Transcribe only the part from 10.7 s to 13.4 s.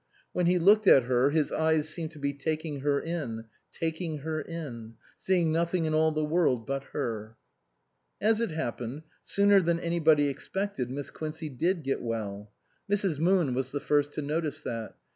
Miss Quincey did get well. Mrs.